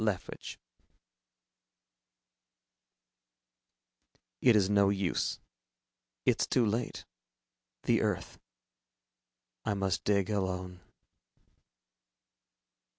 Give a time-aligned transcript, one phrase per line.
[0.03, 0.57] LEFTWICH
[4.41, 5.39] _It is no use.
[6.25, 7.05] It's too late.
[7.83, 8.39] The earth
[9.63, 10.79] I must dig alone.